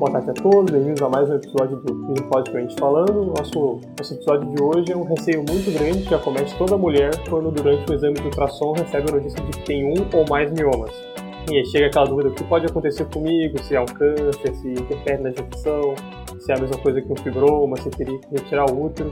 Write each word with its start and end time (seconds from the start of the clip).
Boa 0.00 0.12
tarde 0.12 0.30
a 0.30 0.32
todos, 0.32 0.72
bem-vindos 0.72 1.02
a 1.02 1.10
mais 1.10 1.28
um 1.28 1.34
episódio 1.34 1.76
do 1.76 2.24
Podcast 2.30 2.74
Falando. 2.80 3.34
Nosso, 3.36 3.80
nosso 3.98 4.14
episódio 4.14 4.50
de 4.54 4.62
hoje 4.62 4.92
é 4.92 4.96
um 4.96 5.04
receio 5.04 5.44
muito 5.46 5.70
grande 5.78 6.08
que 6.08 6.14
acomete 6.14 6.56
toda 6.56 6.78
mulher 6.78 7.10
quando, 7.28 7.50
durante 7.50 7.92
o 7.92 7.94
exame 7.94 8.14
de 8.14 8.22
ultrassom, 8.22 8.72
recebe 8.72 9.10
a 9.10 9.16
notícia 9.16 9.44
de 9.44 9.50
que 9.50 9.62
tem 9.62 9.84
um 9.84 10.08
ou 10.16 10.26
mais 10.26 10.50
miomas. 10.52 10.90
E 11.50 11.58
aí 11.58 11.66
chega 11.66 11.88
aquela 11.88 12.06
dúvida: 12.06 12.30
o 12.30 12.34
que 12.34 12.42
pode 12.44 12.64
acontecer 12.64 13.04
comigo? 13.10 13.62
Se 13.62 13.76
é 13.76 13.80
um 13.82 13.84
câncer, 13.84 14.54
se 14.54 14.72
interfere 14.72 15.22
na 15.22 15.30
gestação, 15.32 15.94
se 16.38 16.50
é 16.50 16.56
a 16.56 16.58
mesma 16.58 16.78
coisa 16.78 17.02
que 17.02 17.12
um 17.12 17.16
fibroma, 17.16 17.76
se 17.76 17.90
teria 17.90 18.18
que 18.18 18.30
retirar 18.30 18.70
o 18.70 18.86
útero. 18.86 19.10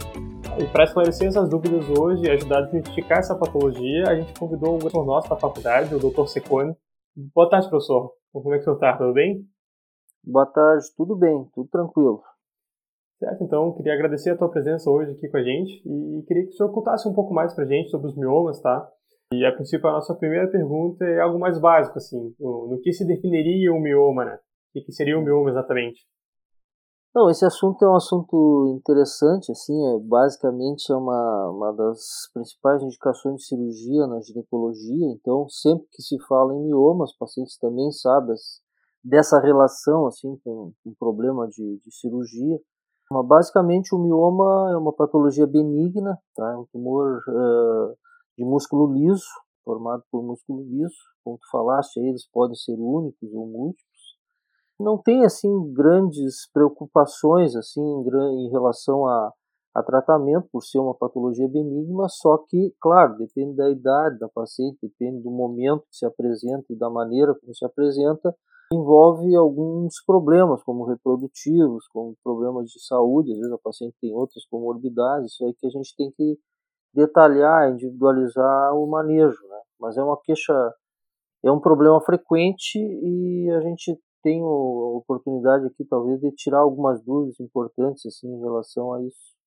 E 0.58 0.64
para 0.68 0.84
esclarecer 0.84 1.28
essas 1.28 1.50
dúvidas 1.50 1.86
hoje 1.98 2.24
e 2.24 2.30
ajudar 2.30 2.64
a 2.64 2.66
identificar 2.66 3.18
essa 3.18 3.34
patologia, 3.34 4.04
a 4.08 4.14
gente 4.14 4.32
convidou 4.40 4.76
um 4.76 4.78
professor 4.78 5.04
nosso 5.04 5.28
da 5.28 5.36
faculdade, 5.36 5.94
o 5.94 5.98
Dr. 5.98 6.26
Secone. 6.28 6.74
Boa 7.34 7.50
tarde, 7.50 7.68
professor. 7.68 8.10
Como 8.32 8.54
é 8.54 8.56
que 8.56 8.62
o 8.62 8.64
senhor 8.64 8.76
está? 8.76 8.96
Tudo 8.96 9.12
bem? 9.12 9.44
Boa 10.30 10.44
tarde, 10.44 10.84
tudo 10.94 11.16
bem, 11.16 11.48
tudo 11.54 11.70
tranquilo. 11.70 12.22
Certo, 13.18 13.42
então 13.42 13.72
queria 13.72 13.94
agradecer 13.94 14.28
a 14.28 14.36
tua 14.36 14.50
presença 14.50 14.90
hoje 14.90 15.12
aqui 15.12 15.26
com 15.26 15.38
a 15.38 15.42
gente 15.42 15.82
e 15.86 16.22
queria 16.26 16.44
que 16.44 16.50
o 16.50 16.52
senhor 16.52 16.70
contasse 16.70 17.08
um 17.08 17.14
pouco 17.14 17.32
mais 17.32 17.54
para 17.54 17.64
a 17.64 17.66
gente 17.66 17.88
sobre 17.88 18.08
os 18.08 18.14
miomas, 18.14 18.60
tá? 18.60 18.86
E 19.32 19.42
a 19.46 19.52
princípio 19.54 19.88
a 19.88 19.92
nossa 19.92 20.14
primeira 20.14 20.46
pergunta 20.50 21.02
é 21.02 21.20
algo 21.20 21.38
mais 21.38 21.58
básico, 21.58 21.96
assim, 21.96 22.34
no, 22.38 22.68
no 22.68 22.80
que 22.82 22.92
se 22.92 23.06
definiria 23.06 23.72
um 23.72 23.80
mioma, 23.80 24.26
né? 24.26 24.38
O 24.76 24.84
que 24.84 24.92
seria 24.92 25.18
um 25.18 25.24
mioma 25.24 25.48
exatamente? 25.48 26.06
Não, 27.14 27.30
esse 27.30 27.46
assunto 27.46 27.82
é 27.82 27.88
um 27.88 27.96
assunto 27.96 28.76
interessante, 28.78 29.50
assim, 29.50 29.72
é, 29.72 29.98
basicamente 29.98 30.92
é 30.92 30.94
uma, 30.94 31.50
uma 31.50 31.72
das 31.72 32.28
principais 32.34 32.82
indicações 32.82 33.36
de 33.36 33.46
cirurgia 33.46 34.06
na 34.06 34.20
ginecologia, 34.20 35.06
então 35.06 35.48
sempre 35.48 35.86
que 35.90 36.02
se 36.02 36.18
fala 36.28 36.54
em 36.54 36.66
mioma, 36.66 37.04
os 37.04 37.16
pacientes 37.16 37.56
também 37.56 37.90
sabem 37.90 38.34
dessa 39.08 39.40
relação, 39.40 40.06
assim, 40.06 40.36
com 40.44 40.72
um 40.84 40.94
problema 40.98 41.48
de, 41.48 41.80
de 41.82 41.94
cirurgia. 41.94 42.60
Mas, 43.10 43.26
basicamente 43.26 43.94
o 43.94 43.98
mioma 43.98 44.70
é 44.72 44.76
uma 44.76 44.92
patologia 44.92 45.46
benigna, 45.46 46.18
tá? 46.36 46.52
é 46.52 46.56
um 46.56 46.66
tumor 46.70 47.22
uh, 47.26 47.96
de 48.36 48.44
músculo 48.44 48.92
liso, 48.92 49.24
formado 49.64 50.02
por 50.10 50.22
músculo 50.22 50.62
liso, 50.62 50.96
como 51.24 51.38
tu 51.38 51.48
falaste, 51.50 51.96
eles 51.98 52.28
podem 52.30 52.54
ser 52.54 52.76
únicos 52.78 53.32
ou 53.32 53.46
múltiplos, 53.46 53.88
não 54.78 54.96
tem 54.96 55.24
assim 55.24 55.72
grandes 55.72 56.50
preocupações 56.52 57.56
assim 57.56 57.82
em, 57.82 58.50
relação 58.50 59.06
a, 59.06 59.32
a 59.74 59.82
tratamento 59.82 60.48
por 60.52 60.62
ser 60.62 60.78
uma 60.78 60.94
patologia 60.94 61.48
benigna, 61.48 62.08
só 62.08 62.38
que, 62.46 62.74
claro, 62.80 63.16
depende 63.16 63.56
da 63.56 63.68
idade 63.70 64.18
da 64.18 64.28
paciente, 64.28 64.78
depende 64.82 65.22
do 65.22 65.30
momento 65.30 65.82
que 65.90 65.96
se 65.96 66.06
apresenta 66.06 66.66
e 66.70 66.76
da 66.76 66.88
maneira 66.88 67.34
como 67.34 67.54
se 67.54 67.64
apresenta, 67.64 68.34
envolve 68.72 69.34
alguns 69.34 70.02
problemas, 70.04 70.62
como 70.62 70.84
reprodutivos, 70.84 71.86
como 71.88 72.16
problemas 72.22 72.70
de 72.70 72.84
saúde, 72.84 73.32
às 73.32 73.38
vezes 73.38 73.52
a 73.52 73.58
paciente 73.58 73.96
tem 74.00 74.14
outras 74.14 74.44
comorbidades, 74.46 75.32
isso 75.32 75.44
aí 75.44 75.54
que 75.54 75.66
a 75.66 75.70
gente 75.70 75.94
tem 75.96 76.10
que 76.10 76.38
detalhar, 76.92 77.70
individualizar 77.70 78.74
o 78.74 78.86
manejo, 78.86 79.40
né? 79.48 79.60
Mas 79.80 79.96
é 79.96 80.02
uma 80.02 80.20
queixa, 80.20 80.52
é 81.42 81.50
um 81.50 81.60
problema 81.60 82.00
frequente 82.00 82.78
e 82.78 83.50
a 83.50 83.60
gente 83.60 83.98
tenho 84.22 84.44
a 84.44 84.96
oportunidade 84.98 85.66
aqui, 85.66 85.84
talvez, 85.84 86.20
de 86.20 86.30
tirar 86.32 86.58
algumas 86.58 87.02
dúvidas 87.02 87.38
importantes 87.40 88.04
assim, 88.04 88.28
em 88.28 88.40
relação 88.40 88.92
a 88.92 89.02
isso. 89.02 89.38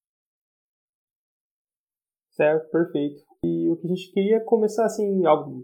Certo, 2.32 2.72
perfeito. 2.72 3.22
E 3.44 3.70
o 3.70 3.76
que 3.76 3.86
a 3.86 3.90
gente 3.90 4.12
queria 4.14 4.44
começar, 4.46 4.86
assim, 4.86 5.22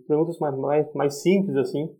perguntas 0.07 0.37
mais, 0.39 0.57
mais, 0.57 0.93
mais 0.93 1.21
simples, 1.21 1.55
assim. 1.55 1.95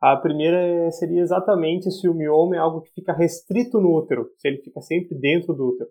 A 0.00 0.16
primeira 0.16 0.90
seria 0.92 1.20
exatamente 1.20 1.90
se 1.90 2.08
o 2.08 2.14
mioma 2.14 2.56
é 2.56 2.58
algo 2.58 2.80
que 2.80 2.92
fica 2.92 3.12
restrito 3.12 3.78
no 3.78 3.94
útero, 3.94 4.30
se 4.38 4.48
ele 4.48 4.62
fica 4.62 4.80
sempre 4.80 5.14
dentro 5.14 5.52
do 5.52 5.68
útero. 5.68 5.90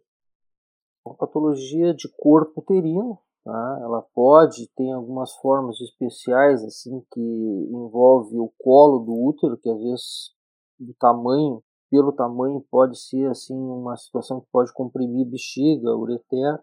Uma 1.06 1.16
patologia 1.16 1.94
de 1.94 2.09
corpo 2.17 2.61
uterino, 2.61 3.19
tá? 3.44 3.79
ela 3.83 4.01
pode 4.13 4.67
ter 4.75 4.91
algumas 4.91 5.33
formas 5.35 5.79
especiais, 5.79 6.63
assim, 6.63 7.03
que 7.11 7.22
envolve 7.22 8.38
o 8.39 8.51
colo 8.57 9.00
do 9.00 9.13
útero, 9.13 9.57
que 9.57 9.69
às 9.69 9.79
vezes 9.79 10.31
do 10.79 10.94
tamanho, 10.95 11.62
pelo 11.91 12.12
tamanho 12.12 12.66
pode 12.72 13.00
ser 13.00 13.29
assim 13.29 13.56
uma 13.56 13.95
situação 13.95 14.39
que 14.41 14.47
pode 14.51 14.73
comprimir 14.73 15.28
bexiga, 15.28 15.95
ureter. 15.95 16.59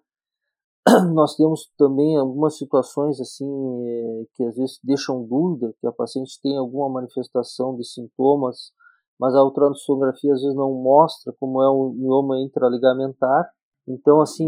Nós 1.13 1.35
temos 1.35 1.69
também 1.77 2.17
algumas 2.17 2.57
situações 2.57 3.21
assim 3.21 3.45
eh, 3.85 4.25
que 4.35 4.45
às 4.45 4.55
vezes 4.55 4.79
deixam 4.85 5.27
dúvida 5.27 5.75
que 5.81 5.87
a 5.87 5.93
paciente 5.93 6.39
tem 6.41 6.57
alguma 6.57 6.89
manifestação 6.89 7.77
de 7.77 7.85
sintomas, 7.85 8.71
mas 9.19 9.35
a 9.35 9.43
ultrassonografia 9.43 10.33
às 10.33 10.41
vezes 10.41 10.57
não 10.57 10.73
mostra 10.75 11.35
como 11.41 11.61
é 11.61 11.69
um 11.69 11.93
mioma 11.93 12.39
intraligamentar. 12.41 13.51
Então 13.89 14.21
assim 14.21 14.47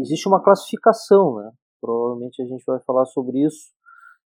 existe 0.00 0.28
uma 0.28 0.42
classificação, 0.42 1.36
né? 1.36 1.50
Provavelmente 1.80 2.42
a 2.42 2.46
gente 2.46 2.62
vai 2.66 2.78
falar 2.80 3.06
sobre 3.06 3.42
isso 3.46 3.70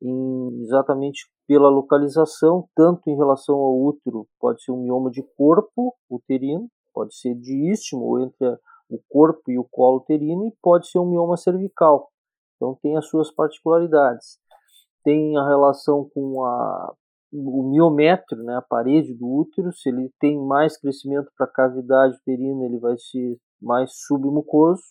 em, 0.03 0.62
exatamente 0.62 1.31
pela 1.47 1.70
localização, 1.70 2.69
tanto 2.76 3.08
em 3.08 3.16
relação 3.16 3.56
ao 3.56 3.81
útero, 3.81 4.26
pode 4.38 4.62
ser 4.62 4.72
um 4.72 4.82
mioma 4.82 5.10
de 5.10 5.22
corpo 5.34 5.94
uterino, 6.10 6.69
pode 6.92 7.16
ser 7.16 7.34
de 7.34 7.70
istmo, 7.72 8.03
ou 8.03 8.20
entre 8.20 8.58
o 8.88 9.00
corpo 9.09 9.50
e 9.50 9.59
o 9.59 9.65
colo 9.65 9.99
uterino, 9.99 10.47
e 10.47 10.53
pode 10.62 10.88
ser 10.88 10.99
um 10.99 11.10
mioma 11.10 11.37
cervical. 11.37 12.10
Então 12.56 12.78
tem 12.82 12.97
as 12.97 13.06
suas 13.06 13.31
particularidades. 13.31 14.38
Tem 15.04 15.37
a 15.37 15.47
relação 15.47 16.09
com 16.12 16.44
a, 16.44 16.94
o 17.32 17.71
miométrio, 17.71 18.43
né, 18.43 18.56
a 18.56 18.62
parede 18.62 19.15
do 19.15 19.26
útero, 19.26 19.72
se 19.72 19.88
ele 19.88 20.12
tem 20.19 20.38
mais 20.38 20.76
crescimento 20.78 21.31
para 21.37 21.47
a 21.47 21.50
cavidade 21.50 22.16
uterina, 22.16 22.65
ele 22.65 22.78
vai 22.78 22.97
ser 22.99 23.38
mais 23.60 23.91
submucoso 24.06 24.82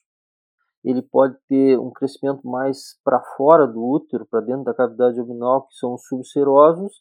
ele 0.90 1.02
pode 1.02 1.38
ter 1.50 1.78
um 1.78 1.92
crescimento 1.92 2.48
mais 2.48 2.98
para 3.04 3.22
fora 3.36 3.68
do 3.68 3.84
útero, 3.84 4.26
para 4.26 4.40
dentro 4.40 4.64
da 4.64 4.74
cavidade 4.74 5.20
abdominal, 5.20 5.68
que 5.68 5.76
são 5.76 5.96
os 5.96 6.08
subserosos, 6.08 6.94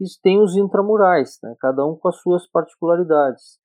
e 0.00 0.04
tem 0.22 0.40
os 0.40 0.56
intramurais, 0.56 1.38
né, 1.42 1.54
cada 1.60 1.84
um 1.84 1.96
com 1.96 2.08
as 2.08 2.16
suas 2.20 2.46
particularidades. 2.48 3.58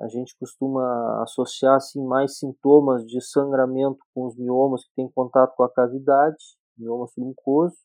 A 0.00 0.08
gente 0.08 0.34
costuma 0.38 1.22
associar 1.22 1.76
assim, 1.76 2.02
mais 2.02 2.38
sintomas 2.38 3.04
de 3.04 3.20
sangramento 3.20 3.98
com 4.14 4.26
os 4.26 4.36
miomas 4.36 4.82
que 4.84 4.94
têm 4.96 5.10
contato 5.10 5.54
com 5.54 5.62
a 5.62 5.70
cavidade, 5.70 6.36
mioma 6.78 7.06
submucoso. 7.06 7.76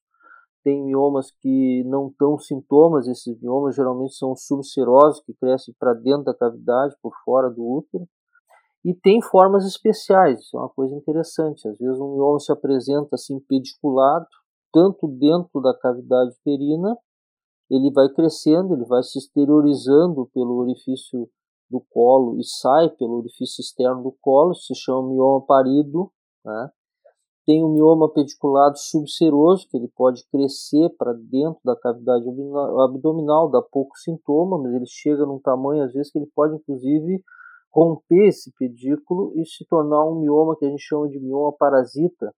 Tem 0.64 0.82
miomas 0.82 1.30
que 1.42 1.84
não 1.86 2.12
tão 2.18 2.40
sintomas, 2.40 3.08
esses 3.08 3.40
miomas 3.42 3.76
geralmente 3.76 4.16
são 4.16 4.34
subserosos, 4.36 5.22
que 5.26 5.34
crescem 5.34 5.76
para 5.78 5.94
dentro 5.94 6.24
da 6.24 6.34
cavidade, 6.34 6.96
por 7.02 7.14
fora 7.26 7.50
do 7.50 7.64
útero. 7.64 8.08
E 8.84 8.94
tem 8.94 9.22
formas 9.22 9.66
especiais, 9.66 10.40
isso 10.40 10.56
é 10.58 10.60
uma 10.62 10.70
coisa 10.70 10.96
interessante. 10.96 11.68
Às 11.68 11.78
vezes 11.78 12.00
um 12.00 12.14
mioma 12.14 12.40
se 12.40 12.52
apresenta 12.52 13.16
assim 13.16 13.40
pediculado, 13.42 14.26
tanto 14.72 15.08
dentro 15.08 15.60
da 15.62 15.78
cavidade 15.78 16.32
uterina, 16.40 16.98
ele 17.70 17.92
vai 17.92 18.08
crescendo, 18.10 18.74
ele 18.74 18.86
vai 18.86 19.04
se 19.04 19.20
exteriorizando 19.20 20.30
pelo 20.34 20.56
orifício 20.58 21.30
do 21.70 21.82
colo 21.90 22.38
e 22.40 22.44
sai 22.44 22.90
pelo 22.90 23.18
orifício 23.18 23.62
externo 23.62 24.04
do 24.04 24.16
colo, 24.22 24.54
se 24.54 24.74
chama 24.76 25.10
mioma 25.10 25.42
parido. 25.46 26.12
Né? 26.44 26.70
Tem 27.46 27.64
o 27.64 27.70
mioma 27.70 28.12
pediculado 28.12 28.78
subseroso, 28.78 29.68
que 29.70 29.78
ele 29.78 29.88
pode 29.96 30.26
crescer 30.32 30.90
para 30.98 31.14
dentro 31.14 31.60
da 31.64 31.76
cavidade 31.76 32.26
abdominal, 32.84 33.50
dá 33.50 33.62
pouco 33.62 33.96
sintoma, 33.98 34.58
mas 34.58 34.74
ele 34.74 34.88
chega 34.88 35.26
num 35.26 35.40
tamanho, 35.40 35.84
às 35.84 35.94
vezes, 35.94 36.12
que 36.12 36.18
ele 36.18 36.30
pode, 36.36 36.56
inclusive, 36.56 37.24
romper 37.72 38.30
esse 38.30 38.52
pedículo 38.58 39.34
e 39.36 39.46
se 39.46 39.66
tornar 39.66 40.04
um 40.06 40.22
mioma 40.22 40.56
que 40.58 40.66
a 40.66 40.70
gente 40.70 40.82
chama 40.82 41.08
de 41.08 41.20
mioma 41.20 41.52
parasita, 41.52 42.34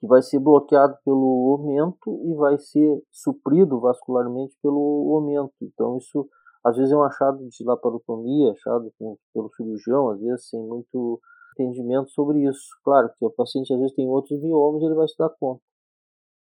que 0.00 0.06
vai 0.06 0.22
ser 0.22 0.38
bloqueado 0.38 0.96
pelo 1.04 1.54
omento 1.54 2.20
e 2.24 2.34
vai 2.34 2.56
ser 2.56 3.02
suprido 3.10 3.80
vascularmente 3.80 4.56
pelo 4.62 5.18
omento. 5.18 5.52
Então 5.60 5.98
isso 5.98 6.26
às 6.66 6.76
vezes 6.76 6.92
é 6.92 6.96
um 6.96 7.02
achado 7.02 7.48
de 7.48 7.64
laparotomia, 7.64 8.52
achado 8.52 8.92
pelo 9.32 9.50
cirurgião, 9.56 10.10
às 10.10 10.20
vezes 10.20 10.48
sem 10.48 10.60
muito 10.60 11.20
entendimento 11.52 12.10
sobre 12.10 12.44
isso. 12.44 12.66
Claro 12.82 13.08
que 13.16 13.24
o 13.24 13.30
paciente 13.30 13.72
às 13.72 13.78
vezes 13.78 13.94
tem 13.94 14.08
outros 14.08 14.42
miomas 14.42 14.82
e 14.82 14.86
ele 14.86 14.94
vai 14.94 15.06
se 15.06 15.16
dar 15.16 15.30
conta. 15.30 15.62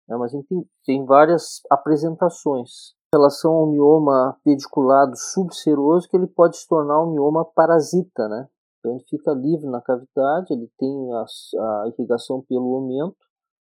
Né? 0.08 0.16
Mas 0.16 0.32
tem, 0.32 0.66
tem 0.84 1.04
várias 1.04 1.60
apresentações 1.68 2.94
relação 3.14 3.52
ao 3.52 3.66
mioma 3.66 4.38
pediculado 4.42 5.12
subseroso 5.16 6.08
que 6.08 6.16
ele 6.16 6.26
pode 6.26 6.56
se 6.56 6.66
tornar 6.66 7.02
um 7.02 7.12
mioma 7.12 7.44
parasita, 7.44 8.26
né? 8.26 8.48
Então 8.78 8.92
ele 8.92 9.04
fica 9.08 9.32
livre 9.32 9.68
na 9.68 9.82
cavidade, 9.82 10.52
ele 10.52 10.68
tem 10.78 11.12
a, 11.12 11.24
a 11.24 11.88
irrigação 11.88 12.42
pelo 12.48 12.74
aumento 12.74 13.16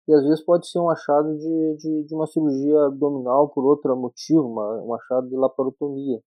e 0.06 0.12
às 0.14 0.22
vezes 0.22 0.44
pode 0.44 0.68
ser 0.68 0.78
um 0.78 0.90
achado 0.90 1.36
de, 1.36 1.76
de, 1.76 2.04
de 2.04 2.14
uma 2.14 2.26
cirurgia 2.26 2.86
abdominal 2.86 3.48
por 3.48 3.64
outro 3.64 3.96
motivo, 3.96 4.46
uma, 4.46 4.82
um 4.82 4.94
achado 4.94 5.28
de 5.28 5.36
laparotomia. 5.36 6.20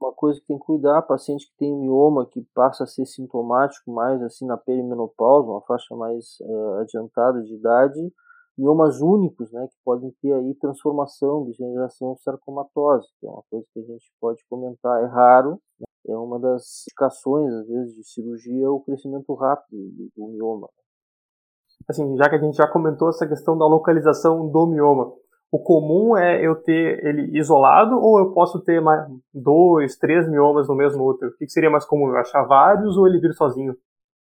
Uma 0.00 0.12
coisa 0.12 0.40
que 0.40 0.46
tem 0.46 0.58
que 0.58 0.64
cuidar, 0.64 1.02
paciente 1.02 1.46
que 1.46 1.56
tem 1.58 1.74
mioma 1.74 2.26
que 2.26 2.42
passa 2.54 2.84
a 2.84 2.86
ser 2.86 3.04
sintomático 3.04 3.90
mais 3.90 4.22
assim 4.22 4.46
na 4.46 4.56
perimenopausa, 4.56 5.50
uma 5.50 5.60
faixa 5.62 5.94
mais 5.96 6.38
uh, 6.40 6.74
adiantada 6.80 7.42
de 7.42 7.54
idade, 7.54 8.12
miomas 8.58 9.00
únicos, 9.00 9.52
né, 9.52 9.66
que 9.68 9.76
podem 9.84 10.12
ter 10.20 10.32
aí 10.32 10.54
transformação, 10.56 11.44
degeneração 11.44 12.16
sarcomatose, 12.16 13.06
que 13.20 13.26
é 13.26 13.30
uma 13.30 13.42
coisa 13.48 13.66
que 13.72 13.80
a 13.80 13.82
gente 13.84 14.12
pode 14.20 14.44
comentar, 14.50 15.02
é 15.02 15.06
raro, 15.06 15.60
né, 15.80 15.86
é 16.08 16.16
uma 16.16 16.40
das 16.40 16.82
indicações, 16.86 17.52
às 17.52 17.68
vezes, 17.68 17.94
de 17.94 18.04
cirurgia, 18.04 18.70
o 18.70 18.80
crescimento 18.80 19.32
rápido 19.34 19.76
do, 20.16 20.28
mioma. 20.28 20.68
Assim, 21.88 22.16
já 22.16 22.28
que 22.28 22.36
a 22.36 22.38
gente 22.38 22.56
já 22.56 22.66
comentou 22.66 23.08
essa 23.08 23.26
questão 23.26 23.56
da 23.56 23.66
localização 23.66 24.50
do 24.50 24.66
mioma, 24.66 25.12
o 25.50 25.58
comum 25.58 26.16
é 26.16 26.44
eu 26.44 26.56
ter 26.56 27.04
ele 27.04 27.38
isolado 27.38 27.98
ou 27.98 28.18
eu 28.18 28.32
posso 28.32 28.60
ter 28.60 28.80
mais 28.80 29.08
dois, 29.32 29.96
três 29.96 30.28
miomas 30.28 30.68
no 30.68 30.74
mesmo 30.74 31.02
útero? 31.04 31.32
O 31.32 31.36
que 31.36 31.48
seria 31.48 31.70
mais 31.70 31.86
comum? 31.86 32.08
Eu 32.08 32.16
achar 32.16 32.42
vários 32.44 32.96
ou 32.96 33.06
ele 33.06 33.18
vir 33.18 33.32
sozinho? 33.32 33.76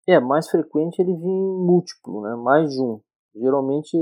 É, 0.08 0.20
mais 0.20 0.48
frequente 0.48 1.00
ele 1.00 1.12
vir 1.12 1.24
múltiplo, 1.24 2.22
né? 2.22 2.36
mais 2.36 2.70
de 2.70 2.80
um. 2.80 3.00
Geralmente 3.34 3.96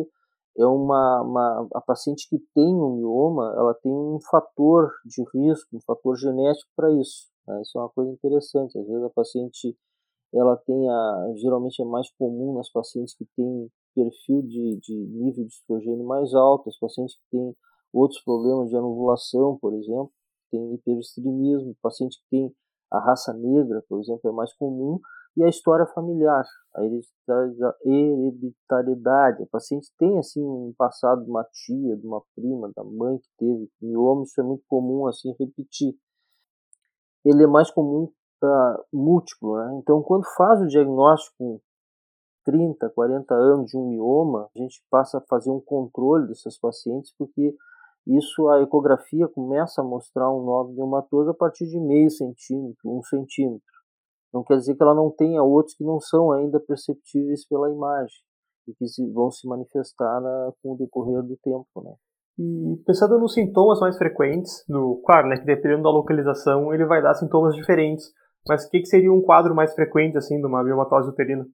é 0.59 0.67
uma, 0.67 1.23
uma 1.23 1.69
a 1.75 1.81
paciente 1.81 2.29
que 2.29 2.39
tem 2.55 2.75
um 2.75 2.97
mioma, 2.97 3.55
ela 3.57 3.75
tem 3.75 3.93
um 3.93 4.19
fator 4.31 4.91
de 5.05 5.23
risco, 5.35 5.77
um 5.77 5.81
fator 5.81 6.17
genético 6.17 6.71
para 6.77 6.91
isso. 6.93 7.29
Né? 7.47 7.63
Isso 7.63 7.79
é 7.79 7.81
uma 7.81 7.91
coisa 7.91 8.11
interessante. 8.11 8.79
Às 8.79 8.87
vezes 8.87 9.03
a 9.03 9.11
paciente 9.11 9.77
ela 10.35 10.57
tem 10.59 10.89
a, 10.91 11.33
geralmente 11.37 11.81
é 11.81 11.85
mais 11.85 12.11
comum 12.19 12.55
nas 12.55 12.71
pacientes 12.71 13.15
que 13.15 13.25
têm 13.35 13.71
perfil 13.99 14.43
de, 14.43 14.79
de 14.81 14.95
nível 14.95 15.45
de 15.45 15.53
estrogênio 15.53 16.07
mais 16.07 16.33
alto, 16.35 16.69
as 16.69 16.79
pacientes 16.79 17.17
que 17.17 17.23
têm 17.31 17.57
outros 17.93 18.23
problemas 18.23 18.69
de 18.69 18.77
anovulação, 18.77 19.59
por 19.61 19.75
exemplo, 19.75 20.13
tem 20.51 20.75
hiperestremismo, 20.75 21.77
paciente 21.83 22.19
que 22.21 22.29
tem 22.31 22.55
a 22.91 23.01
raça 23.01 23.33
negra, 23.35 23.85
por 23.89 24.01
exemplo, 24.01 24.31
é 24.31 24.33
mais 24.33 24.55
comum, 24.55 25.01
e 25.37 25.45
a 25.45 25.49
história 25.49 25.87
familiar, 25.87 26.45
a 26.75 26.83
hereditariedade. 27.85 29.43
A 29.43 29.47
paciente 29.47 29.89
tem 29.99 30.19
assim 30.19 30.43
um 30.43 30.75
passado 30.77 31.23
de 31.25 31.31
uma 31.31 31.45
tia, 31.45 31.97
de 31.97 32.07
uma 32.07 32.23
prima, 32.35 32.73
da 32.75 32.83
mãe 32.83 33.19
que 33.19 33.29
teve 33.39 33.71
mioma, 33.81 34.23
isso 34.23 34.41
é 34.41 34.45
muito 34.45 34.65
comum 34.67 35.07
assim 35.07 35.35
repetir. 35.39 35.95
Ele 37.25 37.45
é 37.45 37.47
mais 37.47 37.71
comum 37.71 38.11
para 38.41 38.85
múltiplo, 38.93 39.57
né? 39.59 39.79
Então, 39.81 40.03
quando 40.03 40.25
faz 40.37 40.61
o 40.61 40.67
diagnóstico 40.67 41.61
30, 42.49 42.89
40 42.89 43.35
anos 43.35 43.71
de 43.71 43.77
um 43.77 43.91
mioma, 43.91 44.49
a 44.57 44.59
gente 44.59 44.83
passa 44.91 45.19
a 45.19 45.21
fazer 45.29 45.51
um 45.51 45.61
controle 45.61 46.27
desses 46.29 46.59
pacientes, 46.59 47.13
porque 47.19 47.55
isso 48.07 48.49
a 48.49 48.63
ecografia 48.63 49.29
começa 49.29 49.83
a 49.83 49.85
mostrar 49.85 50.33
um 50.33 50.43
nódulo 50.47 50.75
miomatoso 50.75 51.29
a 51.29 51.35
partir 51.35 51.67
de 51.67 51.79
meio 51.79 52.09
centímetro, 52.09 52.91
um 52.91 53.03
centímetro. 53.03 53.61
Não 54.33 54.43
quer 54.43 54.57
dizer 54.57 54.77
que 54.77 54.83
ela 54.83 54.95
não 54.95 55.11
tenha 55.11 55.43
outros 55.43 55.77
que 55.77 55.85
não 55.85 56.01
são 56.01 56.33
ainda 56.33 56.59
perceptíveis 56.59 57.47
pela 57.47 57.71
imagem 57.71 58.17
e 58.67 58.73
que 58.73 58.87
vão 59.13 59.31
se 59.31 59.47
manifestar 59.47 60.19
na, 60.19 60.51
com 60.63 60.73
o 60.73 60.77
decorrer 60.79 61.23
do 61.23 61.37
tempo, 61.43 61.67
né? 61.85 61.93
E 62.39 62.83
pensando 62.87 63.19
nos 63.19 63.35
sintomas 63.35 63.79
mais 63.79 63.99
frequentes, 63.99 64.65
do, 64.67 65.03
claro, 65.05 65.29
né, 65.29 65.37
que 65.37 65.45
dependendo 65.45 65.83
da 65.83 65.91
localização 65.91 66.73
ele 66.73 66.87
vai 66.87 67.03
dar 67.03 67.13
sintomas 67.13 67.55
diferentes, 67.55 68.07
mas 68.47 68.65
o 68.65 68.71
que, 68.71 68.81
que 68.81 68.87
seria 68.87 69.13
um 69.13 69.21
quadro 69.21 69.55
mais 69.55 69.75
frequente 69.75 70.17
assim 70.17 70.41
de 70.41 70.47
uma 70.47 70.65
miomatose 70.65 71.11
uterina? 71.11 71.47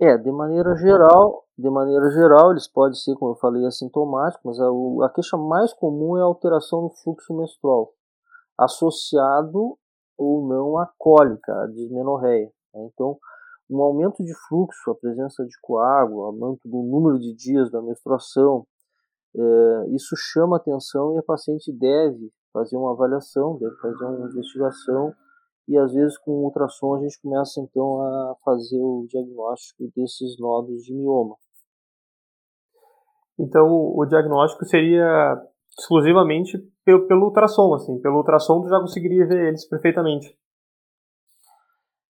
É, 0.00 0.16
de 0.18 0.32
maneira 0.32 0.74
geral, 0.76 1.44
de 1.56 1.70
maneira 1.70 2.10
geral, 2.10 2.50
eles 2.50 2.66
podem 2.66 2.94
ser, 2.94 3.14
como 3.14 3.32
eu 3.32 3.36
falei, 3.36 3.64
assintomáticos, 3.64 4.42
mas 4.44 4.60
a, 4.60 5.06
a 5.06 5.10
queixa 5.10 5.36
mais 5.36 5.72
comum 5.72 6.16
é 6.16 6.20
a 6.20 6.24
alteração 6.24 6.82
no 6.82 6.90
fluxo 6.90 7.34
menstrual, 7.36 7.92
associado 8.58 9.78
ou 10.18 10.46
não 10.46 10.78
à 10.78 10.90
cólica, 10.98 11.52
à 11.52 11.66
dismenorreia. 11.68 12.50
Né? 12.74 12.88
Então, 12.92 13.18
um 13.70 13.80
aumento 13.80 14.22
de 14.24 14.34
fluxo, 14.48 14.90
a 14.90 14.94
presença 14.94 15.44
de 15.44 15.58
coágulo, 15.62 16.22
aumento 16.22 16.68
do 16.68 16.82
número 16.82 17.18
de 17.18 17.34
dias 17.34 17.70
da 17.70 17.80
menstruação, 17.80 18.66
é, 19.34 19.86
isso 19.90 20.14
chama 20.16 20.56
atenção 20.56 21.14
e 21.14 21.18
a 21.18 21.22
paciente 21.22 21.72
deve 21.72 22.30
fazer 22.52 22.76
uma 22.76 22.92
avaliação, 22.92 23.56
deve 23.58 23.74
fazer 23.76 24.04
uma 24.04 24.26
investigação 24.28 25.14
e 25.68 25.78
às 25.78 25.92
vezes 25.92 26.18
com 26.18 26.44
ultrassom 26.44 26.94
a 26.94 27.00
gente 27.00 27.20
começa 27.20 27.60
então 27.60 28.00
a 28.00 28.36
fazer 28.44 28.80
o 28.80 29.06
diagnóstico 29.08 29.84
desses 29.94 30.38
nódulos 30.38 30.82
de 30.82 30.94
mioma. 30.94 31.36
Então 33.38 33.66
o 33.96 34.04
diagnóstico 34.06 34.64
seria 34.64 35.40
exclusivamente 35.78 36.58
pelo, 36.84 37.06
pelo 37.06 37.26
ultrassom, 37.26 37.74
assim, 37.74 37.98
pelo 38.00 38.18
ultrassom 38.18 38.62
tu 38.62 38.68
já 38.68 38.78
conseguiria 38.80 39.26
ver 39.26 39.48
eles 39.48 39.66
perfeitamente. 39.66 40.36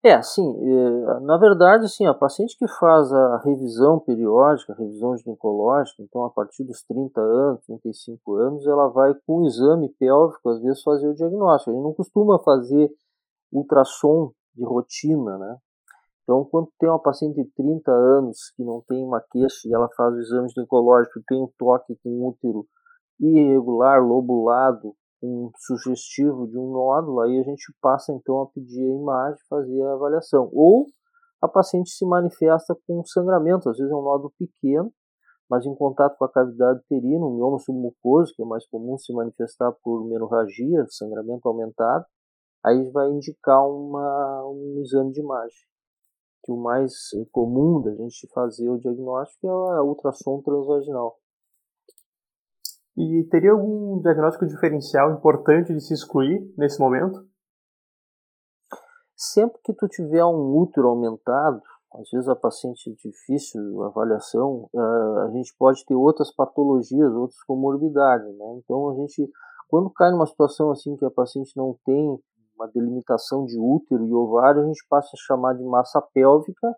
É, 0.02 0.22
sim. 0.22 0.56
É, 0.62 1.20
na 1.20 1.36
verdade, 1.36 1.84
assim, 1.84 2.06
a 2.06 2.14
paciente 2.14 2.56
que 2.56 2.66
faz 2.66 3.12
a 3.12 3.42
revisão 3.44 3.98
periódica, 3.98 4.72
a 4.72 4.76
revisão 4.76 5.14
ginecológica, 5.18 6.02
então 6.02 6.24
a 6.24 6.30
partir 6.30 6.64
dos 6.64 6.82
30 6.84 7.20
anos, 7.20 7.60
35 7.66 8.34
anos, 8.36 8.66
ela 8.66 8.88
vai 8.88 9.12
com 9.26 9.42
o 9.42 9.46
exame 9.46 9.90
pélvico, 9.98 10.48
às 10.48 10.62
vezes, 10.62 10.82
fazer 10.82 11.06
o 11.06 11.14
diagnóstico. 11.14 11.70
A 11.70 11.74
gente 11.74 11.82
não 11.82 11.92
costuma 11.92 12.38
fazer 12.38 12.90
ultrassom 13.52 14.32
de 14.54 14.64
rotina, 14.64 15.38
né? 15.38 15.56
Então, 16.22 16.44
quando 16.44 16.68
tem 16.78 16.88
uma 16.88 17.02
paciente 17.02 17.42
de 17.42 17.50
30 17.56 17.90
anos 17.90 18.52
que 18.56 18.62
não 18.62 18.82
tem 18.86 19.02
uma 19.02 19.20
queixa 19.20 19.66
e 19.66 19.74
ela 19.74 19.88
faz 19.96 20.14
o 20.14 20.18
exame 20.18 20.48
ginecológico, 20.48 21.20
tem 21.26 21.42
um 21.42 21.50
toque 21.58 21.96
com 22.04 22.28
útero 22.28 22.66
irregular, 23.18 24.00
lobulado, 24.00 24.94
um 25.22 25.50
sugestivo 25.56 26.46
de 26.48 26.56
um 26.56 26.72
nódulo, 26.72 27.20
aí 27.20 27.38
a 27.38 27.42
gente 27.42 27.74
passa 27.82 28.12
então 28.12 28.40
a 28.40 28.46
pedir 28.46 28.80
a 28.80 28.94
imagem, 28.94 29.38
fazer 29.48 29.82
a 29.82 29.92
avaliação. 29.92 30.48
Ou 30.52 30.86
a 31.42 31.48
paciente 31.48 31.90
se 31.90 32.06
manifesta 32.06 32.76
com 32.86 33.04
sangramento, 33.04 33.68
às 33.68 33.76
vezes 33.76 33.92
é 33.92 33.96
um 33.96 34.02
nódulo 34.02 34.32
pequeno, 34.38 34.92
mas 35.48 35.66
em 35.66 35.74
contato 35.74 36.16
com 36.16 36.24
a 36.24 36.32
cavidade 36.32 36.80
uterina, 36.80 37.26
um 37.26 37.34
mioma 37.34 37.58
submucoso, 37.58 38.32
que 38.34 38.42
é 38.42 38.46
mais 38.46 38.66
comum 38.68 38.96
se 38.96 39.12
manifestar 39.12 39.72
por 39.82 40.04
menorragia, 40.06 40.86
sangramento 40.88 41.48
aumentado, 41.48 42.04
aí 42.64 42.90
vai 42.90 43.08
indicar 43.10 43.66
uma, 43.66 44.44
um 44.46 44.80
exame 44.80 45.12
de 45.12 45.20
imagem. 45.20 45.58
Que 46.44 46.52
o 46.52 46.56
mais 46.56 46.92
comum 47.30 47.82
da 47.82 47.94
gente 47.94 48.28
fazer 48.32 48.68
o 48.68 48.78
diagnóstico 48.78 49.46
é 49.46 49.78
a 49.78 49.82
ultrassom 49.82 50.40
transvaginal. 50.42 51.18
E 52.96 53.24
teria 53.30 53.52
algum 53.52 54.00
diagnóstico 54.00 54.46
diferencial 54.46 55.12
importante 55.12 55.72
de 55.72 55.80
se 55.80 55.94
excluir 55.94 56.52
nesse 56.56 56.80
momento? 56.80 57.26
Sempre 59.16 59.60
que 59.62 59.74
tu 59.74 59.86
tiver 59.86 60.24
um 60.24 60.56
útero 60.56 60.88
aumentado, 60.88 61.62
às 61.92 62.08
vezes 62.10 62.28
a 62.28 62.36
paciente 62.36 62.88
é 62.90 63.08
difícil, 63.08 63.82
a 63.82 63.88
avaliação, 63.88 64.68
eh, 64.74 65.22
a 65.26 65.30
gente 65.32 65.54
pode 65.58 65.84
ter 65.84 65.94
outras 65.94 66.32
patologias, 66.34 67.12
outras 67.12 67.42
comorbidades, 67.42 68.26
né? 68.36 68.60
Então 68.62 68.90
a 68.90 68.94
gente, 68.94 69.30
quando 69.68 69.90
cai 69.90 70.10
numa 70.10 70.26
situação 70.26 70.70
assim 70.70 70.96
que 70.96 71.04
a 71.04 71.10
paciente 71.10 71.56
não 71.56 71.76
tem 71.84 72.18
uma 72.60 72.68
delimitação 72.68 73.46
de 73.46 73.58
útero 73.58 74.06
e 74.06 74.12
ovário, 74.12 74.62
a 74.62 74.66
gente 74.66 74.84
passa 74.88 75.08
a 75.14 75.26
chamar 75.26 75.54
de 75.54 75.64
massa 75.64 76.00
pélvica, 76.12 76.76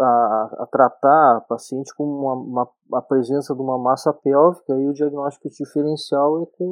a, 0.00 0.56
a 0.60 0.66
tratar 0.70 1.36
a 1.36 1.40
paciente 1.40 1.92
com 1.94 2.04
uma, 2.04 2.34
uma, 2.34 2.68
a 2.94 3.02
presença 3.02 3.54
de 3.54 3.60
uma 3.60 3.76
massa 3.76 4.12
pélvica 4.12 4.74
e 4.74 4.88
o 4.88 4.92
diagnóstico 4.92 5.48
diferencial 5.50 6.42
é 6.42 6.46
com 6.56 6.64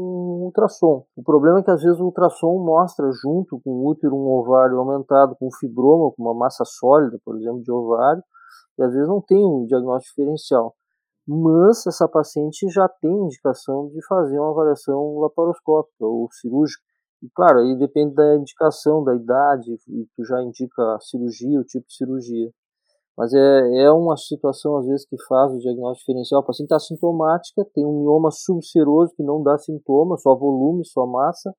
ultrassom. 0.45 1.05
O 1.17 1.23
problema 1.23 1.61
é 1.61 1.63
que 1.63 1.71
às 1.71 1.83
vezes 1.83 2.01
o 2.01 2.05
ultrassom 2.05 2.65
mostra 2.65 3.11
junto 3.13 3.61
com 3.61 3.71
o 3.71 3.89
útero 3.89 4.15
um 4.15 4.29
ovário 4.29 4.79
aumentado 4.79 5.37
com 5.37 5.49
fibroma, 5.59 6.13
com 6.13 6.23
uma 6.23 6.35
massa 6.35 6.65
sólida, 6.65 7.19
por 7.25 7.37
exemplo, 7.37 7.63
de 7.63 7.71
ovário, 7.71 8.23
e 8.79 8.83
às 8.83 8.93
vezes 8.93 9.09
não 9.09 9.21
tem 9.21 9.45
um 9.45 9.67
diagnóstico 9.67 10.15
diferencial. 10.17 10.75
Mas 11.27 11.87
essa 11.87 12.09
paciente 12.09 12.69
já 12.71 12.89
tem 12.89 13.13
indicação 13.13 13.89
de 13.89 14.05
fazer 14.07 14.39
uma 14.39 14.51
avaliação 14.51 15.19
laparoscópica 15.19 16.05
ou 16.05 16.29
cirúrgica. 16.33 16.90
E 17.23 17.29
claro, 17.35 17.59
aí 17.59 17.77
depende 17.77 18.15
da 18.15 18.37
indicação, 18.37 19.05
da 19.05 19.15
idade, 19.15 19.73
e 19.89 20.07
tu 20.17 20.25
já 20.25 20.43
indica 20.43 20.95
a 20.95 21.01
cirurgia, 21.01 21.61
o 21.61 21.65
tipo 21.65 21.87
de 21.87 21.95
cirurgia. 21.95 22.51
Mas 23.17 23.35
é, 23.35 23.83
é 23.83 23.91
uma 23.91 24.17
situação, 24.17 24.79
às 24.79 24.87
vezes, 24.87 25.07
que 25.07 25.17
faz 25.29 25.53
o 25.53 25.59
diagnóstico 25.59 26.07
diferencial. 26.07 26.41
O 26.41 26.47
paciente 26.47 26.69
está 26.69 26.79
sintomática, 26.79 27.67
tem 27.75 27.85
um 27.85 28.01
mioma 28.01 28.31
subseroso 28.31 29.13
que 29.15 29.23
não 29.23 29.43
dá 29.43 29.59
sintoma, 29.59 30.17
só 30.17 30.35
volume, 30.35 30.87
só 30.87 31.07
massa. 31.07 31.55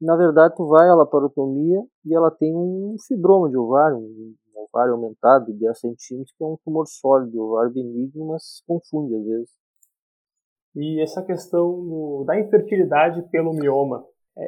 Na 0.00 0.16
verdade, 0.16 0.54
tu 0.56 0.66
vai 0.66 0.88
à 0.88 0.94
laparotomia 0.94 1.80
e 2.04 2.14
ela 2.14 2.30
tem 2.30 2.54
um 2.56 2.96
fibroma 3.06 3.48
de 3.48 3.56
ovário, 3.56 3.98
um 3.98 4.34
ovário 4.56 4.94
aumentado 4.94 5.46
de 5.46 5.52
10 5.52 5.78
centímetros, 5.78 6.34
que 6.36 6.42
é 6.42 6.46
um 6.46 6.56
tumor 6.64 6.86
sólido, 6.86 7.40
ovário 7.40 7.72
benigno, 7.72 8.26
mas 8.26 8.62
confunde 8.66 9.14
às 9.14 9.24
vezes. 9.24 9.50
E 10.74 11.00
essa 11.00 11.22
questão 11.22 12.24
da 12.24 12.38
infertilidade 12.38 13.22
pelo 13.30 13.52
mioma, 13.52 14.04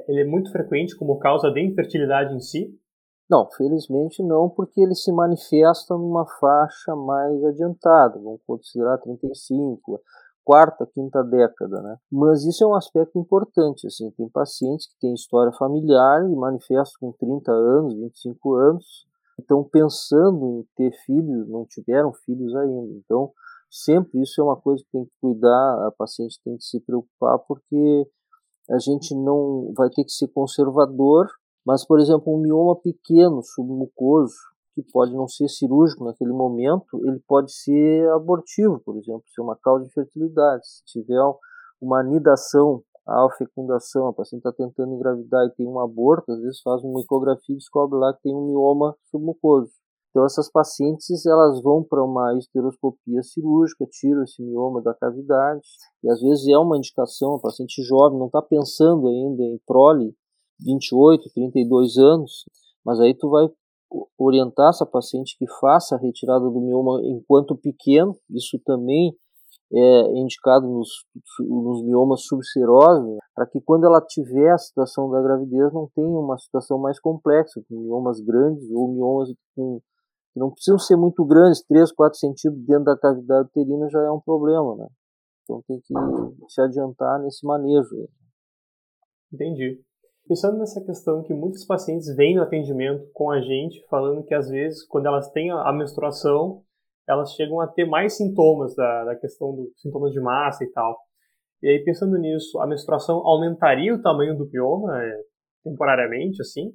ele 0.08 0.22
é 0.22 0.24
muito 0.24 0.50
frequente 0.52 0.96
como 0.96 1.18
causa 1.18 1.50
de 1.50 1.60
infertilidade 1.60 2.34
em 2.34 2.40
si? 2.40 2.74
Não, 3.28 3.48
felizmente 3.50 4.22
não, 4.22 4.48
porque 4.48 4.80
ele 4.80 4.94
se 4.94 5.12
manifesta 5.12 5.94
numa 5.94 6.26
faixa 6.26 6.96
mais 6.96 7.44
adiantada, 7.44 8.18
vamos 8.18 8.40
considerar 8.44 8.98
35, 8.98 10.00
quarta, 10.44 10.84
quinta 10.92 11.22
década, 11.22 11.80
né? 11.80 11.96
Mas 12.10 12.44
isso 12.44 12.64
é 12.64 12.66
um 12.66 12.74
aspecto 12.74 13.18
importante, 13.18 13.86
assim, 13.86 14.10
tem 14.10 14.28
pacientes 14.28 14.88
que 14.88 14.98
têm 14.98 15.14
história 15.14 15.52
familiar 15.52 16.28
e 16.28 16.34
manifestam 16.34 17.12
com 17.12 17.12
30 17.12 17.52
anos, 17.52 17.94
25 17.94 18.54
anos, 18.54 19.06
estão 19.38 19.62
pensando 19.62 20.58
em 20.58 20.66
ter 20.76 20.92
filhos, 21.06 21.48
não 21.48 21.64
tiveram 21.64 22.12
filhos 22.12 22.54
ainda. 22.56 22.92
Então, 22.94 23.30
sempre 23.70 24.20
isso 24.20 24.40
é 24.40 24.44
uma 24.44 24.56
coisa 24.56 24.82
que 24.82 24.90
tem 24.90 25.04
que 25.04 25.12
cuidar, 25.20 25.86
a 25.86 25.92
paciente 25.96 26.40
tem 26.44 26.56
que 26.56 26.64
se 26.64 26.80
preocupar, 26.80 27.38
porque 27.46 28.08
a 28.70 28.78
gente 28.78 29.14
não 29.14 29.72
vai 29.76 29.88
ter 29.90 30.04
que 30.04 30.12
ser 30.12 30.28
conservador, 30.28 31.26
mas, 31.66 31.84
por 31.86 31.98
exemplo, 31.98 32.34
um 32.34 32.40
mioma 32.40 32.76
pequeno, 32.76 33.42
submucoso, 33.42 34.34
que 34.74 34.82
pode 34.92 35.12
não 35.12 35.26
ser 35.26 35.48
cirúrgico 35.48 36.04
naquele 36.04 36.32
momento, 36.32 37.04
ele 37.04 37.20
pode 37.26 37.52
ser 37.52 38.08
abortivo, 38.10 38.80
por 38.80 38.96
exemplo, 38.96 39.22
ser 39.34 39.42
uma 39.42 39.56
causa 39.56 39.84
de 39.84 39.92
fertilidade. 39.92 40.62
Se 40.64 40.84
tiver 40.86 41.20
uma 41.80 42.00
anidação, 42.00 42.82
a 43.06 43.28
fecundação, 43.36 44.06
a 44.06 44.12
paciente 44.12 44.46
está 44.46 44.52
tentando 44.52 44.94
engravidar 44.94 45.44
e 45.46 45.54
tem 45.56 45.66
um 45.66 45.80
aborto, 45.80 46.30
às 46.32 46.40
vezes 46.40 46.60
faz 46.62 46.82
uma 46.84 47.00
ecografia 47.00 47.54
e 47.54 47.58
descobre 47.58 47.98
lá 47.98 48.14
que 48.14 48.22
tem 48.22 48.34
um 48.34 48.46
mioma 48.46 48.96
submucoso. 49.10 49.72
Então 50.10 50.24
essas 50.24 50.50
pacientes 50.50 51.24
elas 51.24 51.62
vão 51.62 51.84
para 51.84 52.02
uma 52.02 52.36
esteroscopia 52.36 53.22
cirúrgica, 53.22 53.86
tiram 53.90 54.22
esse 54.22 54.42
mioma 54.42 54.82
da 54.82 54.92
cavidade 54.94 55.62
e 56.02 56.10
às 56.10 56.20
vezes 56.20 56.48
é 56.48 56.58
uma 56.58 56.76
indicação, 56.76 57.36
a 57.36 57.40
paciente 57.40 57.82
jovem 57.82 58.18
não 58.18 58.26
está 58.26 58.42
pensando 58.42 59.08
ainda 59.08 59.42
em 59.42 59.60
prole, 59.66 60.14
28, 60.60 61.30
32 61.32 61.96
anos, 61.96 62.44
mas 62.84 63.00
aí 63.00 63.14
tu 63.14 63.30
vai 63.30 63.48
orientar 64.18 64.68
essa 64.68 64.84
paciente 64.86 65.36
que 65.38 65.46
faça 65.60 65.96
a 65.96 65.98
retirada 65.98 66.44
do 66.44 66.60
mioma 66.60 67.00
enquanto 67.04 67.56
pequeno, 67.56 68.16
isso 68.30 68.58
também 68.64 69.14
é 69.72 70.18
indicado 70.18 70.66
nos, 70.66 70.88
nos 71.38 71.84
miomas 71.84 72.22
subserosos, 72.22 73.18
para 73.34 73.46
que 73.46 73.60
quando 73.60 73.84
ela 73.84 74.00
tiver 74.00 74.50
a 74.50 74.58
situação 74.58 75.08
da 75.10 75.22
gravidez 75.22 75.72
não 75.72 75.88
tenha 75.94 76.08
uma 76.08 76.36
situação 76.38 76.78
mais 76.78 76.98
complexa, 76.98 77.62
com 77.68 77.80
miomas 77.80 78.20
grandes 78.20 78.68
ou 78.70 78.88
miomas 78.88 79.28
com, 79.54 79.80
não 80.40 80.50
precisam 80.50 80.78
ser 80.78 80.96
muito 80.96 81.22
grandes, 81.24 81.62
3, 81.66 81.92
4 81.92 82.18
centímetros 82.18 82.66
dentro 82.66 82.84
da 82.84 82.96
cavidade 82.96 83.48
uterina 83.48 83.90
já 83.90 84.00
é 84.00 84.10
um 84.10 84.20
problema, 84.20 84.74
né? 84.74 84.88
Então 85.44 85.62
tem 85.68 85.78
que 85.80 85.92
se 86.48 86.62
adiantar 86.62 87.20
nesse 87.20 87.44
manejo. 87.46 88.08
Entendi. 89.30 89.82
Pensando 90.26 90.58
nessa 90.58 90.82
questão 90.82 91.22
que 91.22 91.34
muitos 91.34 91.66
pacientes 91.66 92.14
vêm 92.16 92.36
no 92.36 92.42
atendimento 92.42 93.06
com 93.12 93.30
a 93.30 93.40
gente 93.40 93.84
falando 93.90 94.24
que 94.24 94.34
às 94.34 94.48
vezes 94.48 94.86
quando 94.86 95.06
elas 95.06 95.30
têm 95.30 95.50
a 95.50 95.72
menstruação 95.72 96.62
elas 97.06 97.32
chegam 97.32 97.60
a 97.60 97.66
ter 97.66 97.84
mais 97.84 98.16
sintomas 98.16 98.74
da, 98.74 99.04
da 99.04 99.16
questão 99.16 99.54
dos 99.54 99.78
sintomas 99.80 100.12
de 100.12 100.20
massa 100.20 100.64
e 100.64 100.70
tal. 100.70 100.96
E 101.62 101.68
aí 101.68 101.84
pensando 101.84 102.16
nisso, 102.16 102.58
a 102.60 102.66
menstruação 102.66 103.16
aumentaria 103.26 103.94
o 103.94 104.00
tamanho 104.00 104.38
do 104.38 104.48
mioma 104.48 105.02
é, 105.02 105.22
temporariamente 105.64 106.40
assim? 106.40 106.72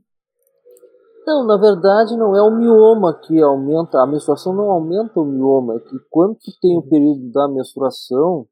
Não, 1.26 1.44
na 1.44 1.58
verdade 1.58 2.16
não 2.16 2.36
é 2.36 2.42
o 2.42 2.56
mioma 2.56 3.20
que 3.20 3.42
aumenta, 3.42 4.00
a 4.00 4.06
menstruação 4.06 4.54
não 4.54 4.70
aumenta 4.70 5.20
o 5.20 5.26
mioma, 5.26 5.76
é 5.76 5.80
que 5.80 5.98
quando 6.10 6.38
tem 6.62 6.78
o 6.78 6.82
uhum. 6.82 6.90
período 6.90 7.32
da 7.32 7.48
menstruação, 7.48 8.48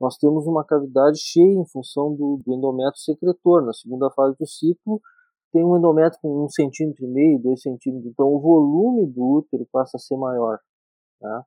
nós 0.00 0.16
temos 0.16 0.46
uma 0.46 0.64
cavidade 0.64 1.18
cheia 1.18 1.60
em 1.60 1.66
função 1.66 2.14
do, 2.14 2.40
do 2.44 2.54
endométrio 2.54 3.00
secretor. 3.02 3.64
Na 3.64 3.72
segunda 3.72 4.10
fase 4.10 4.36
do 4.38 4.46
ciclo, 4.46 5.00
tem 5.52 5.64
um 5.64 5.76
endométrio 5.76 6.20
com 6.20 6.44
um 6.44 6.48
centímetro 6.48 7.04
e 7.04 7.08
meio, 7.08 7.42
dois 7.42 7.62
centímetros, 7.62 8.10
então 8.10 8.26
o 8.26 8.40
volume 8.40 9.06
do 9.06 9.22
útero 9.22 9.66
passa 9.72 9.96
a 9.96 10.00
ser 10.00 10.16
maior. 10.16 10.58
Tá? 11.20 11.44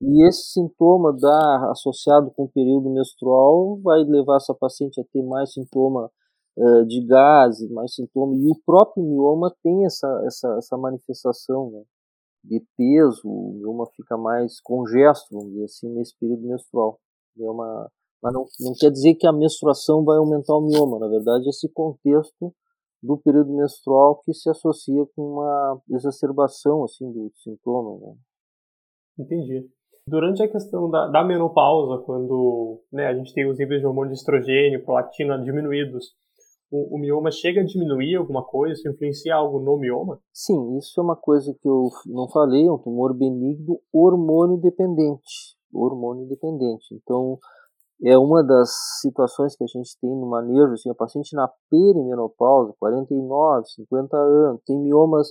E 0.00 0.26
esse 0.26 0.52
sintoma 0.52 1.12
da, 1.12 1.70
associado 1.70 2.30
com 2.32 2.44
o 2.44 2.48
período 2.48 2.90
menstrual 2.90 3.78
vai 3.82 4.02
levar 4.04 4.36
essa 4.36 4.54
paciente 4.54 5.00
a 5.00 5.04
ter 5.12 5.22
mais 5.22 5.52
sintoma 5.52 6.10
uh, 6.56 6.86
de 6.86 7.04
gases, 7.06 7.70
mais 7.70 7.94
sintoma, 7.94 8.34
e 8.36 8.48
o 8.48 8.56
próprio 8.64 9.04
mioma 9.04 9.54
tem 9.62 9.84
essa, 9.84 10.22
essa, 10.26 10.56
essa 10.58 10.76
manifestação 10.76 11.70
né, 11.70 11.82
de 12.44 12.64
peso, 12.76 13.22
o 13.24 13.54
mioma 13.54 13.86
fica 13.94 14.16
mais 14.16 14.60
congesto, 14.60 15.28
vamos 15.30 15.52
dizer 15.52 15.64
assim, 15.64 15.88
nesse 15.90 16.16
período 16.18 16.42
menstrual. 16.42 16.98
É 17.38 17.50
uma, 17.50 17.90
mas 18.22 18.32
não, 18.32 18.44
não 18.60 18.72
quer 18.78 18.90
dizer 18.90 19.14
que 19.14 19.26
a 19.26 19.32
menstruação 19.32 20.04
vai 20.04 20.16
aumentar 20.16 20.54
o 20.54 20.60
mioma, 20.60 20.98
na 20.98 21.08
verdade, 21.08 21.48
esse 21.48 21.68
contexto 21.68 22.54
do 23.02 23.18
período 23.18 23.52
menstrual 23.52 24.20
que 24.24 24.32
se 24.32 24.48
associa 24.48 25.04
com 25.16 25.34
uma 25.34 25.82
exacerbação 25.90 26.84
assim 26.84 27.10
do 27.10 27.32
sintoma. 27.34 27.98
Né? 27.98 28.14
Entendi. 29.18 29.68
Durante 30.06 30.42
a 30.42 30.48
questão 30.48 30.88
da, 30.88 31.08
da 31.08 31.24
menopausa, 31.24 32.02
quando 32.04 32.80
né, 32.92 33.06
a 33.06 33.14
gente 33.14 33.34
tem 33.34 33.48
os 33.48 33.58
níveis 33.58 33.80
de 33.80 33.86
hormônio 33.86 34.12
de 34.12 34.18
estrogênio, 34.18 34.84
prolactina 34.84 35.38
diminuídos, 35.38 36.12
o, 36.72 36.96
o, 36.96 36.98
mioma 36.98 37.30
chega 37.30 37.60
a 37.60 37.64
diminuir 37.64 38.16
alguma 38.16 38.42
coisa? 38.42 38.72
Isso 38.72 38.88
influencia 38.88 39.36
algo 39.36 39.60
no 39.60 39.76
mioma? 39.76 40.18
Sim, 40.32 40.78
isso 40.78 40.98
é 40.98 41.04
uma 41.04 41.16
coisa 41.16 41.54
que 41.60 41.68
eu 41.68 41.90
não 42.06 42.28
falei, 42.28 42.66
é 42.66 42.72
um 42.72 42.78
tumor 42.78 43.14
benigno 43.14 43.78
hormônio 43.92 44.56
dependente 44.56 45.56
hormônio 45.72 46.26
dependente. 46.26 46.94
Então, 46.94 47.38
é 48.04 48.18
uma 48.18 48.42
das 48.42 48.70
situações 49.00 49.56
que 49.56 49.64
a 49.64 49.66
gente 49.66 49.96
tem 50.00 50.10
no 50.10 50.26
manejo, 50.26 50.72
assim, 50.72 50.90
a 50.90 50.94
paciente 50.94 51.34
na 51.34 51.48
perimenopausa, 51.70 52.74
49, 52.78 53.68
50 53.68 54.16
anos, 54.16 54.62
tem 54.66 54.78
miomas 54.78 55.28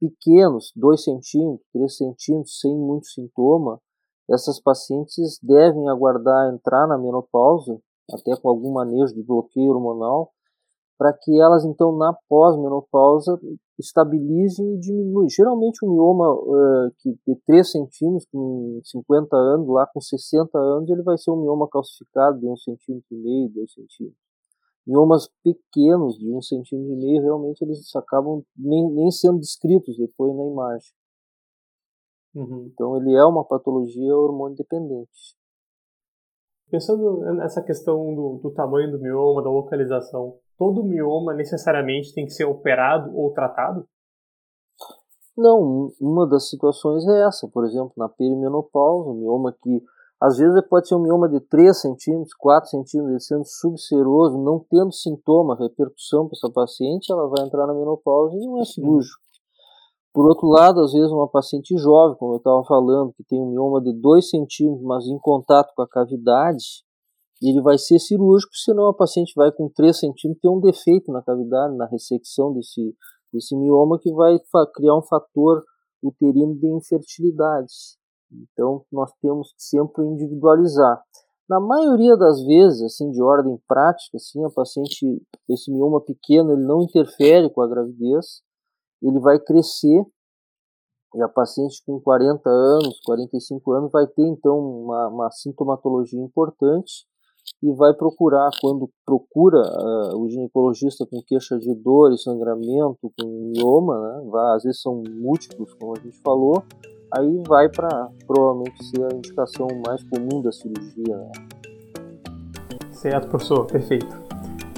pequenos, 0.00 0.72
2 0.76 1.02
centímetros, 1.02 1.66
3 1.72 1.96
centímetros, 1.96 2.60
sem 2.60 2.76
muito 2.76 3.06
sintoma, 3.06 3.80
essas 4.28 4.60
pacientes 4.60 5.38
devem 5.42 5.88
aguardar 5.88 6.52
entrar 6.52 6.86
na 6.86 6.98
menopausa, 6.98 7.78
até 8.12 8.36
com 8.40 8.48
algum 8.48 8.72
manejo 8.72 9.14
de 9.14 9.22
bloqueio 9.22 9.70
hormonal, 9.70 10.32
para 10.98 11.12
que 11.12 11.40
elas 11.40 11.64
então 11.64 11.96
na 11.96 12.14
pós-menopausa 12.28 13.38
estabilizem 13.78 14.74
e 14.74 14.78
diminuem. 14.78 15.28
Geralmente 15.28 15.84
um 15.84 15.92
mioma 15.92 16.32
uh, 16.32 16.90
que 16.98 17.10
de 17.26 17.36
3 17.46 17.70
centímetros 17.70 18.26
com 18.32 18.80
50 18.82 19.36
anos, 19.36 19.68
lá 19.68 19.86
com 19.86 20.00
60 20.00 20.58
anos, 20.58 20.88
ele 20.90 21.02
vai 21.02 21.18
ser 21.18 21.30
um 21.30 21.42
mioma 21.42 21.68
calcificado 21.68 22.38
de 22.38 22.46
1 22.46 22.56
centímetro 22.56 23.06
e 23.10 23.16
meio, 23.16 23.48
2 23.50 23.72
centímetros. 23.72 24.26
Miomas 24.86 25.28
pequenos 25.42 26.16
de 26.16 26.32
1 26.32 26.42
centímetro 26.42 26.94
e 26.94 26.96
meio, 26.96 27.22
realmente 27.22 27.62
eles 27.62 27.94
acabam 27.96 28.42
nem, 28.56 28.88
nem 28.90 29.10
sendo 29.10 29.38
descritos 29.38 29.96
depois 29.96 30.34
na 30.34 30.46
imagem. 30.46 30.90
Uhum. 32.34 32.70
Então 32.72 32.96
ele 32.96 33.14
é 33.14 33.24
uma 33.24 33.44
patologia 33.44 34.16
hormônio 34.16 34.56
dependente. 34.56 35.36
Pensando 36.70 37.20
nessa 37.34 37.62
questão 37.62 38.14
do, 38.14 38.40
do 38.42 38.50
tamanho 38.50 38.90
do 38.90 38.98
mioma, 38.98 39.42
da 39.42 39.50
localização, 39.50 40.38
todo 40.58 40.84
mioma 40.84 41.34
necessariamente 41.34 42.14
tem 42.14 42.24
que 42.24 42.32
ser 42.32 42.44
operado 42.44 43.16
ou 43.16 43.32
tratado? 43.32 43.86
Não, 45.36 45.90
uma 46.00 46.26
das 46.26 46.48
situações 46.48 47.06
é 47.06 47.26
essa, 47.26 47.46
por 47.48 47.66
exemplo, 47.66 47.92
na 47.96 48.08
perimenopausa, 48.08 49.10
um 49.10 49.20
mioma 49.20 49.54
que 49.62 49.82
às 50.20 50.38
vezes 50.38 50.66
pode 50.66 50.88
ser 50.88 50.94
um 50.94 51.02
mioma 51.02 51.28
de 51.28 51.40
3 51.40 51.78
centímetros, 51.78 52.32
4 52.38 52.70
centímetros, 52.70 53.26
sendo 53.26 53.44
subseroso, 53.44 54.38
não 54.38 54.64
tendo 54.70 54.90
sintoma, 54.90 55.58
repercussão 55.60 56.26
para 56.26 56.38
essa 56.38 56.50
paciente, 56.50 57.12
ela 57.12 57.28
vai 57.28 57.44
entrar 57.44 57.66
na 57.66 57.74
menopausa 57.74 58.34
e 58.34 58.46
não 58.46 58.58
é 58.58 58.64
cirúrgico. 58.64 59.20
Por 60.14 60.26
outro 60.26 60.48
lado, 60.48 60.80
às 60.80 60.92
vezes 60.92 61.12
uma 61.12 61.28
paciente 61.28 61.76
jovem, 61.76 62.16
como 62.16 62.32
eu 62.32 62.38
estava 62.38 62.64
falando, 62.64 63.12
que 63.12 63.22
tem 63.24 63.38
um 63.38 63.50
mioma 63.50 63.82
de 63.82 63.92
2 63.92 64.30
centímetros, 64.30 64.82
mas 64.82 65.04
em 65.06 65.18
contato 65.18 65.74
com 65.76 65.82
a 65.82 65.88
cavidade, 65.88 66.82
ele 67.42 67.60
vai 67.60 67.76
ser 67.78 67.98
cirúrgico, 67.98 68.54
senão 68.54 68.86
a 68.86 68.94
paciente 68.94 69.32
vai 69.36 69.52
com 69.52 69.68
3 69.68 69.98
centímetros 69.98 70.40
ter 70.40 70.48
um 70.48 70.60
defeito 70.60 71.12
na 71.12 71.22
cavidade, 71.22 71.76
na 71.76 71.86
ressecção 71.86 72.52
desse, 72.52 72.94
desse 73.32 73.54
mioma, 73.54 73.98
que 73.98 74.12
vai 74.12 74.38
criar 74.74 74.96
um 74.96 75.02
fator 75.02 75.62
uterino 76.02 76.54
de 76.54 76.66
infertilidade. 76.68 77.72
Então, 78.32 78.84
nós 78.90 79.10
temos 79.20 79.52
que 79.52 79.62
sempre 79.62 80.04
individualizar. 80.04 81.02
Na 81.48 81.60
maioria 81.60 82.16
das 82.16 82.42
vezes, 82.44 82.82
assim, 82.82 83.10
de 83.10 83.22
ordem 83.22 83.56
prática, 83.68 84.16
assim, 84.16 84.44
a 84.44 84.50
paciente, 84.50 85.22
esse 85.48 85.70
mioma 85.70 86.00
pequeno, 86.00 86.52
ele 86.52 86.64
não 86.64 86.82
interfere 86.82 87.48
com 87.50 87.60
a 87.60 87.68
gravidez, 87.68 88.42
ele 89.02 89.20
vai 89.20 89.38
crescer 89.38 90.04
e 91.14 91.22
a 91.22 91.28
paciente 91.28 91.82
com 91.86 92.00
40 92.00 92.48
anos, 92.48 93.00
45 93.04 93.72
anos 93.72 93.90
vai 93.90 94.06
ter 94.06 94.26
então 94.26 94.58
uma, 94.58 95.08
uma 95.08 95.30
sintomatologia 95.30 96.20
importante 96.20 97.06
e 97.62 97.72
vai 97.72 97.94
procurar, 97.94 98.50
quando 98.60 98.90
procura 99.04 99.60
uh, 99.60 100.18
o 100.18 100.28
ginecologista 100.28 101.06
com 101.06 101.22
queixa 101.22 101.58
de 101.58 101.74
dor 101.74 102.12
e 102.12 102.18
sangramento, 102.18 103.12
com 103.18 103.52
mioma, 103.54 103.98
né, 103.98 104.28
vai, 104.30 104.56
às 104.56 104.62
vezes 104.62 104.80
são 104.80 105.02
múltiplos, 105.08 105.72
como 105.74 105.96
a 105.96 106.00
gente 106.00 106.20
falou, 106.20 106.62
aí 107.16 107.42
vai 107.46 107.68
para 107.68 108.10
provavelmente 108.26 108.84
ser 108.84 109.04
a 109.04 109.16
indicação 109.16 109.68
mais 109.86 110.02
comum 110.04 110.42
da 110.42 110.52
cirurgia. 110.52 111.16
Né. 111.16 111.32
Certo, 112.90 113.28
professor, 113.28 113.66
perfeito. 113.66 114.26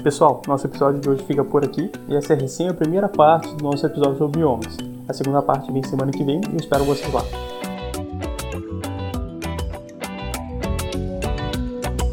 Pessoal, 0.03 0.41
nosso 0.47 0.65
episódio 0.65 1.01
de 1.01 1.09
hoje 1.09 1.23
fica 1.23 1.43
por 1.43 1.63
aqui 1.63 1.91
e 2.07 2.15
essa 2.15 2.33
é 2.33 2.35
recém 2.37 2.69
a 2.69 2.73
primeira 2.73 3.09
parte 3.09 3.53
do 3.55 3.63
nosso 3.63 3.85
episódio 3.85 4.17
sobre 4.17 4.39
biomas. 4.39 4.77
A 5.07 5.13
segunda 5.13 5.41
parte 5.41 5.71
vem 5.71 5.83
semana 5.83 6.11
que 6.11 6.23
vem 6.23 6.39
e 6.49 6.53
eu 6.53 6.57
espero 6.57 6.85
vocês 6.85 7.11
lá. 7.13 7.58